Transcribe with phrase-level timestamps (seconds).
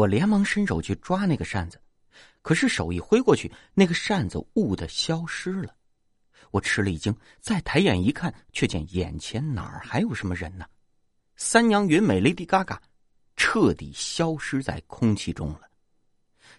[0.00, 1.78] 我连忙伸手去抓那个扇子，
[2.40, 5.76] 可是手一挥过去，那个扇子兀的消失了。
[6.52, 10.64] 我吃了一惊，再抬眼一看，却见眼前哪儿还有什么人呢？
[11.36, 12.78] 三娘云美 Lady Gaga
[13.36, 15.68] 彻底消失在空气中了。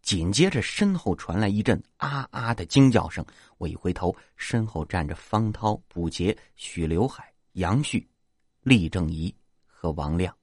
[0.00, 3.22] 紧接着，身后传来一阵啊啊的惊叫声。
[3.58, 8.08] 我一回头，身后站着方涛、卜杰、许刘海、杨旭、
[8.62, 9.34] 厉正仪
[9.66, 10.34] 和王亮。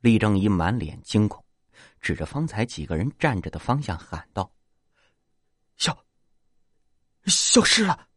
[0.00, 1.39] 厉正仪满脸惊恐，
[2.00, 4.52] 指着方才几个人站着的方向喊道
[5.76, 6.04] ：“消，
[7.26, 8.08] 消失了！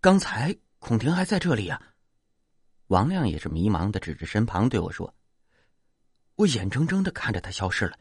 [0.00, 1.94] 刚才孔婷还在这里呀。”
[2.88, 5.14] 王亮也是迷茫的指着身旁对我说
[6.36, 7.98] ：“我眼睁睁的看着他消失了，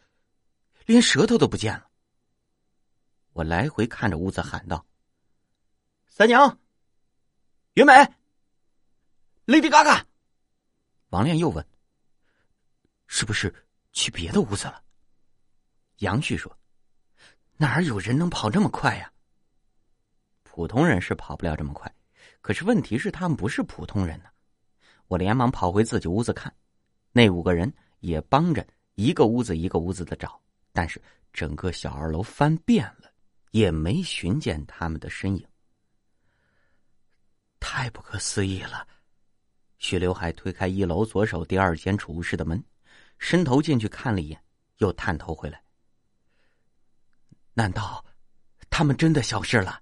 [0.86, 1.90] 连舌头都不见了。”
[3.34, 4.86] 我来回看着屋子喊道
[6.10, 6.60] ：“三娘，
[7.76, 7.94] 云美
[9.46, 10.04] ，Lady Gaga。”
[11.12, 11.66] 王亮又问
[13.08, 14.82] ：“是不是去别的屋子了？”
[16.00, 16.56] 杨旭说
[17.58, 19.12] ：“哪儿有人能跑这么快呀？
[20.44, 21.94] 普通人是跑不了这么快，
[22.42, 24.26] 可是问题是他们不是普通人呢。”
[25.08, 26.56] 我连忙跑回自己屋子看，
[27.12, 31.02] 那五个人也帮着一个屋子一个屋子的找，但是
[31.34, 33.12] 整个小二楼翻遍了，
[33.52, 35.46] 也没寻见他们的身影。
[37.60, 38.88] 太不可思议了！
[39.80, 42.64] 许刘海推开一楼左手第二间储物室的门，
[43.22, 44.44] 伸头进去看了一眼，
[44.78, 45.64] 又探头回来。
[47.54, 48.04] 难道
[48.70, 49.82] 他们真的消失了？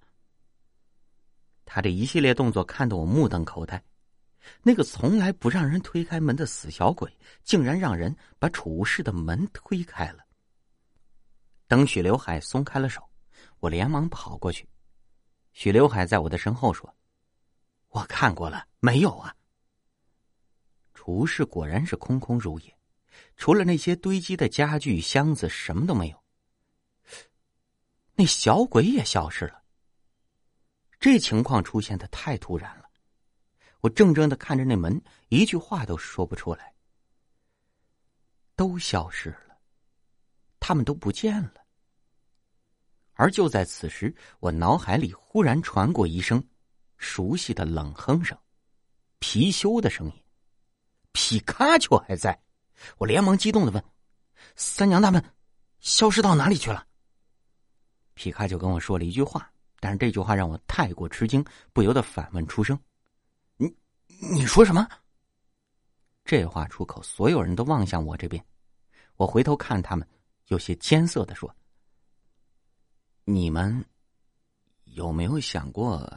[1.64, 3.82] 他这一系列动作看得我目瞪口呆。
[4.62, 7.12] 那个从来不让人推开门的死小鬼，
[7.44, 10.26] 竟然让人把储物室的门推开了。
[11.66, 13.02] 等许刘海松开了手，
[13.60, 14.68] 我连忙跑过去。
[15.54, 16.94] 许刘海在我的身后说
[17.90, 19.34] ：“我看过了，没有啊。”
[20.94, 22.79] 储物室果然是空空如也，
[23.36, 26.24] 除了那些堆积的家具、箱子，什么都没有。
[28.16, 29.64] 那小鬼也消失了。
[31.00, 32.90] 这情况出现的太突然了。
[33.80, 36.74] 我怔怔的看着那门，一句话都说不出来。
[38.58, 39.58] 都消失了，
[40.60, 41.54] 他们都不见了。
[43.14, 46.46] 而就在此时，我脑海里忽然传过一声
[46.98, 48.38] 熟悉的冷哼声，
[49.22, 50.24] 貔貅的声音。
[51.14, 52.38] 皮卡丘还在，
[52.98, 53.84] 我连忙激动的问
[54.56, 55.24] ：“三娘他们
[55.80, 56.86] 消失到哪里去了？”
[58.16, 62.78] 皮卡丘跟我说了一句话，但是这句话让我太过吃惊，不由得反问出声。
[63.58, 63.74] 你
[64.32, 64.88] 你说什么？
[66.26, 68.46] 这话出口，所有人都望向我这边。
[69.16, 70.08] 我回头看他们，
[70.48, 71.54] 有些艰涩的说
[73.26, 73.84] ：“你们
[74.84, 76.08] 有没有想过，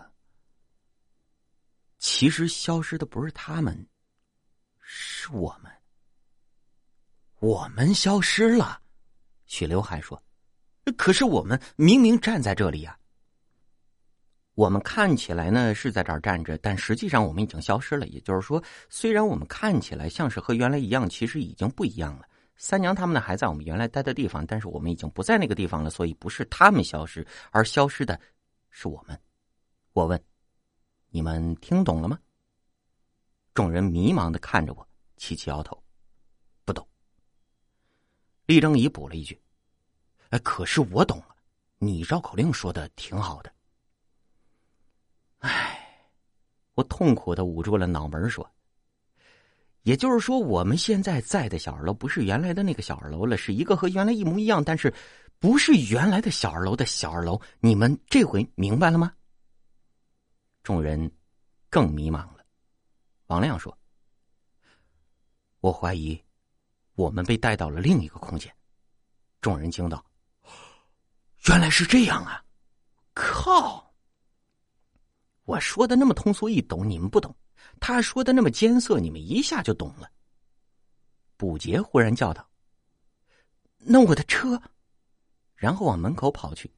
[1.99, 3.89] 其实消失的不是他们，
[4.81, 5.73] 是我们。
[7.43, 8.81] 我们消失了。”
[9.47, 10.23] 许刘海说
[10.97, 12.97] ：“可是我们明明站在这里呀。”
[14.55, 18.07] 我们看起来呢是在这儿站着，但实际上我们已经消失了。
[18.07, 22.29] 也就是说，虽然我们看起来像是和原来一样，其实已经不一样了。
[22.57, 28.21] 三娘他们呢还在我们原来待的地方，但是我们已经不在那个地方了，所以不是他们消失，而消失的
[28.71, 29.19] 是我们。
[29.95, 30.23] 我问
[31.11, 32.17] ：“你们听懂了吗？”
[33.53, 35.82] 众人迷茫的看着我，齐齐摇头，
[38.47, 39.41] 厉正仪补了一句
[40.31, 41.37] ：“哎，可是我懂了，
[41.79, 43.53] 你绕口令说的挺好的。”
[45.39, 46.09] 唉，
[46.75, 48.49] 我痛苦的捂住了脑门说
[49.83, 54.93] ：“也就是说，我们现在在的小二楼不是原来的那个小二楼了，是一个和原来一模一样，但是
[55.39, 57.41] 不是原来的小二楼的小二楼。
[57.59, 59.13] 你们这回明白了吗？”
[60.63, 61.11] 众人
[61.69, 62.45] 更迷茫了。
[63.27, 63.77] 王亮说
[65.59, 66.23] ：“我怀疑
[66.95, 68.55] 我们被带到了另一个空间。”
[69.41, 70.05] 众人惊道
[71.49, 72.45] ：“原来是这样啊！
[73.15, 73.93] 靠！”
[75.45, 77.33] 我说的那么通俗易懂，你们不懂；
[77.81, 80.11] 他说的那么艰涩，你们一下就懂了。
[81.37, 82.49] 卜杰忽然叫道
[83.79, 84.63] ：“那我的车！”
[85.57, 86.71] 然后往门口跑去。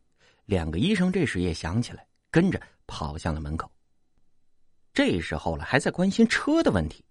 [0.47, 3.71] 两个医生这时也想起来，跟着跑向了门口。
[4.93, 7.05] 这时候了，还在关心车的问题。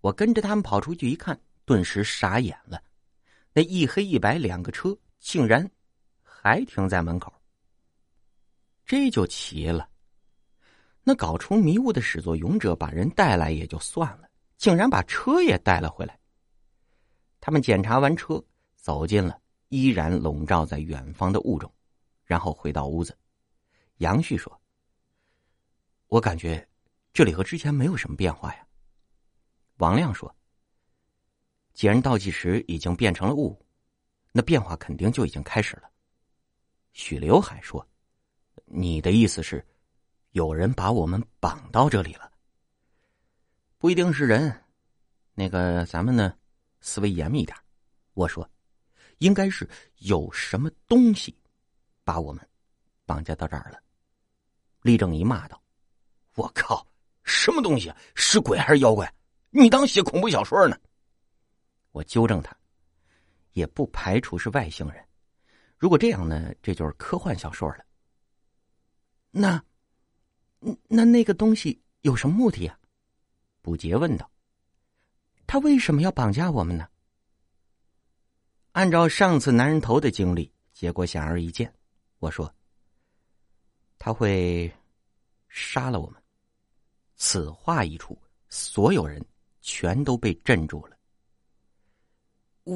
[0.00, 2.82] 我跟着他们跑出去一看，顿时傻眼了。
[3.52, 5.70] 那一黑一白两个车，竟然
[6.22, 7.30] 还停在门口。
[8.86, 9.86] 这就奇了。
[11.02, 16.18] 那搞出迷雾的始作俑者把人带来也就算了，竟然把车也带了回来。
[17.38, 18.42] 他们检查完车，
[18.74, 19.38] 走进了
[19.68, 21.70] 依然笼罩在远方的雾中，
[22.24, 23.14] 然后回到屋子。
[23.98, 24.58] 杨旭说
[26.08, 26.66] ：“我感觉
[27.12, 28.66] 这里和之前没有什么变化呀。”
[29.76, 30.34] 王亮说
[31.78, 33.56] ：“既然倒计时已经变成了雾，
[34.32, 35.88] 那变化肯定就已经开始了。
[36.92, 37.86] 许刘海说
[38.66, 39.64] ：“你的意思是，
[40.32, 42.32] 有人把我们绑到这里了？
[43.78, 44.52] 不一定是人。
[45.34, 46.34] 那个，咱们呢，
[46.80, 47.56] 思维严密一点。
[48.14, 48.50] 我说，
[49.18, 49.64] 应该是
[49.98, 51.32] 有什么东西
[52.02, 52.44] 把我们
[53.06, 53.80] 绑架到这儿了。”
[54.82, 55.62] 厉正一骂道
[56.34, 56.84] ：“我靠，
[57.22, 57.94] 什么东西？
[58.16, 59.14] 是鬼还是妖怪？
[59.50, 60.76] 你当写恐怖小说呢？”
[61.98, 62.56] 我纠正他，
[63.54, 65.04] 也不排除是外星人。
[65.76, 67.84] 如果这样呢，这就是科幻小说了。
[69.32, 69.60] 那，
[70.86, 72.78] 那那个东西有什么目的呀？
[73.62, 74.30] 卜杰问道。
[75.44, 76.88] 他为什么要绑架我们呢？
[78.72, 81.72] 按照上次男人头的经历，结果显而易见。
[82.20, 82.54] 我说，
[83.98, 84.72] 他会
[85.48, 86.22] 杀了我们。
[87.16, 88.16] 此话一出，
[88.48, 89.20] 所有人
[89.60, 90.96] 全都被镇住了。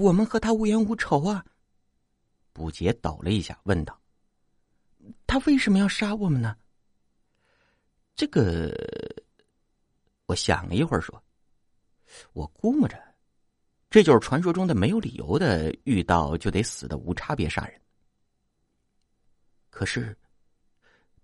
[0.00, 1.44] 我们和他无冤无仇啊。
[2.54, 4.00] 卜杰抖了一下，问道
[5.26, 6.56] ：“他为什么要杀我们呢？”
[8.16, 8.74] 这个，
[10.26, 11.22] 我想了一会儿，说
[12.32, 12.98] ：“我估摸着，
[13.90, 17.80] 这就是传说中的没有理由的遇到就得死的无差别杀人。
[19.70, 20.16] 可是，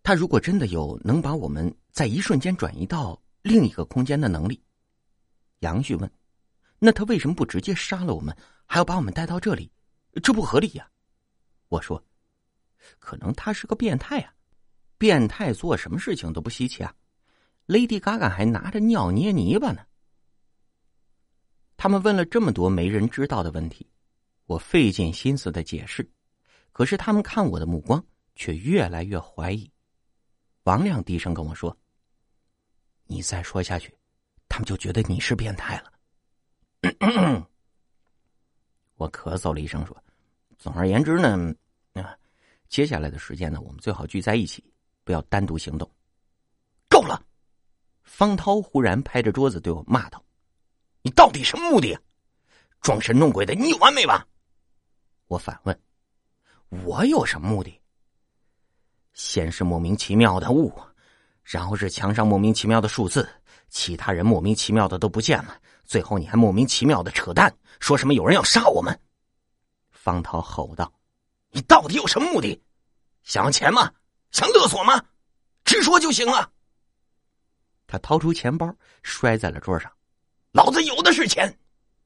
[0.03, 4.63] 他如果真的有能把我们在一瞬间转移到另一个空间的能力，
[5.61, 6.11] 杨旭问
[6.79, 8.35] ：“那他为什么不直接杀了我们，
[8.69, 9.73] 还要把我们带到这里？
[10.23, 10.89] 这不合理呀！”
[11.69, 12.05] 我说
[13.01, 14.33] ：“可能他是个变态啊，
[14.97, 16.95] 变态做什么事情都不稀奇啊。
[17.67, 19.85] ”Lady Gaga 还拿着尿捏泥巴呢。
[21.77, 23.91] 他们问了这么多没人知道的问题，
[24.47, 26.11] 我费尽心思的解释，
[26.73, 28.05] 可是他们看我的目光
[28.35, 29.71] 却越来越怀疑。
[30.65, 31.77] 王亮低声跟我说
[33.07, 33.95] ：“你再说下去，
[34.49, 35.93] 他们就觉得你是变态了。”
[38.99, 39.97] 我咳嗽了一声说。
[40.59, 41.55] 总而言之呢，
[41.95, 42.15] 啊，
[42.69, 44.63] 接下来的时间呢，我们最好聚在一起，
[45.05, 45.91] 不要单独行动。
[46.89, 47.25] 够了！
[48.03, 50.23] 方涛忽然拍着桌子对我骂道
[51.03, 51.97] ：“你到底什么目的？
[52.81, 54.27] 装神弄鬼的，你有完没完？”
[55.29, 55.81] 我反问
[56.85, 57.81] ：“我有什么目的？
[59.13, 60.73] 先是莫名其妙的雾，
[61.49, 63.27] 然后是墙上莫名其妙的数字，
[63.71, 67.51] 其他人莫名其妙的都不见了，最后你还莫名其妙的扯淡，
[67.81, 69.01] 说什么有人要杀我们。”
[69.91, 70.93] 方涛吼道
[71.51, 72.63] ：“你到底有什么目的？
[73.23, 73.91] 想要钱吗？
[74.31, 75.03] 想勒索吗？
[75.65, 76.53] 直说就行了。”
[77.89, 78.71] 他掏出钱包，
[79.03, 79.91] 摔在了桌上。
[80.53, 81.59] “老子有的是钱，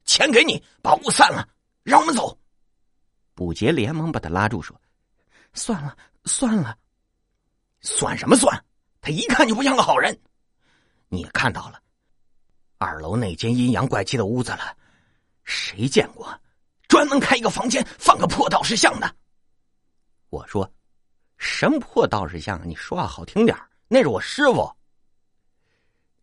[0.05, 1.45] 钱给你，把雾散了，
[1.83, 2.39] 让我们走。”
[3.35, 4.79] 卜杰连忙把他拉住，说
[5.53, 6.77] ：“算了，算了，
[7.81, 8.65] 算什么算？
[9.03, 10.17] 他一看就不像个好人。
[11.09, 11.79] 你也看到了，
[12.77, 14.75] 二楼那间阴阳怪气的屋子了，
[15.43, 16.27] 谁见过？”
[16.87, 19.15] 专门开一个房间放个破道士像的。
[20.29, 20.71] 我说
[21.37, 22.61] ：“什么破道士像？
[22.67, 23.57] 你说话好听点
[23.87, 24.71] 那是我师傅。”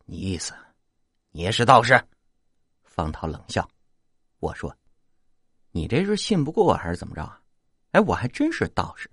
[0.06, 0.54] 你意思，
[1.32, 2.02] 你也是道士？
[2.82, 3.68] 方涛冷笑。
[4.38, 4.74] 我说
[5.70, 7.38] ：“你这是信不过还是怎么着啊？”
[7.92, 9.10] 哎，我还真是道士。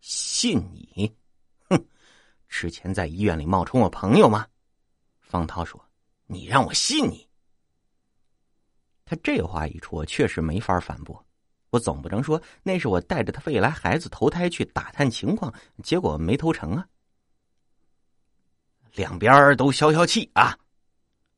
[0.00, 1.12] 信你？
[2.48, 4.46] 之前在医院里冒充我朋友吗？
[5.20, 5.82] 方涛说
[6.26, 7.28] ：“你让我信你？”
[9.04, 11.24] 他这话一出，我确实没法反驳。
[11.70, 16.86] 我总不能说那是我带着他未来孩子投胎去打探情况，结果没投成啊。
[18.94, 20.58] 两边都消消气啊！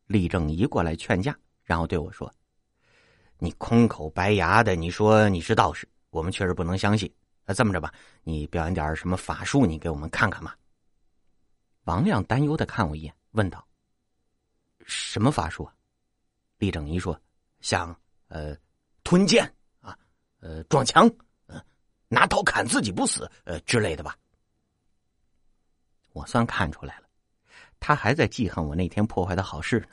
[0.06, 2.32] 厉正一过来劝架，然后对我说
[3.38, 7.12] ：“你空口白牙的，你说你是道士，我们确实不能相信。
[7.44, 7.92] 那这么着吧，
[8.22, 10.56] 你表演点什么法术，你给我们看看吧。”
[11.84, 13.66] 王亮担忧的看我一眼，问道
[14.86, 15.74] ：“什么法术？”啊？”
[16.58, 17.20] 厉正一说。
[17.60, 17.94] 像
[18.28, 18.56] 呃，
[19.04, 19.44] 吞剑
[19.80, 19.98] 啊，
[20.40, 21.06] 呃，撞墙，
[21.46, 21.62] 嗯，
[22.08, 24.16] 拿刀砍自己不死，呃之类的吧。
[26.12, 27.08] 我算看出来了，
[27.78, 29.88] 他还在记恨我那天破坏的好事呢。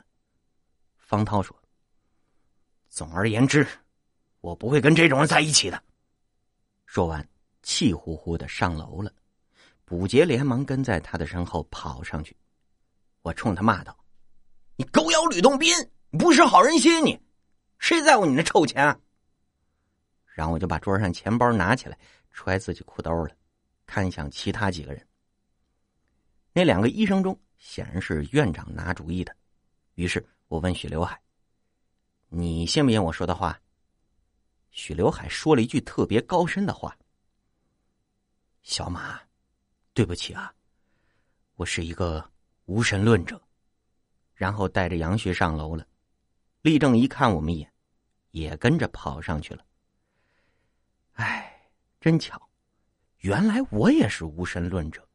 [0.96, 1.54] 方涛说
[2.88, 3.66] ：“总而言之，
[4.40, 5.82] 我不会跟这种人在一起的。”
[6.86, 7.28] 说完，
[7.62, 9.12] 气呼呼的上楼了。
[9.88, 12.36] 卜杰连忙跟在他的身后跑上去。
[13.22, 13.98] 我冲他骂道
[14.76, 15.74] ：“你狗咬吕洞宾，
[16.18, 17.18] 不识好人心，你！”
[17.80, 19.00] 谁在乎你那臭钱？
[20.26, 21.98] 然后我就把桌上钱包拿起来，
[22.30, 23.34] 揣自己裤兜了，
[23.86, 25.08] 看向其他几个人。
[26.52, 29.34] 那两个医生中，显然是院长拿主意的。
[29.94, 31.18] 于是我问许刘海
[32.28, 33.58] ：“你信不信我说的话？”
[34.70, 36.96] 许刘海说了一句特别高深的话
[38.62, 39.20] ：“小马，
[39.98, 40.54] 对不起啊，
[41.56, 42.30] 我是一个
[42.66, 43.42] 无神论者。”
[44.32, 45.84] 然后带着杨旭上楼了。
[46.62, 47.72] 立正一看我们一眼，
[48.30, 49.64] 也跟着跑上去了。
[51.14, 51.68] 哎，
[52.00, 52.40] 真巧，
[53.22, 55.07] 原来我也是无神论者。